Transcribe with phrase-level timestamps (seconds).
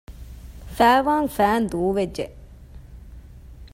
[0.77, 2.25] ފައިވާން ފައިން ދޫވެއްޖެ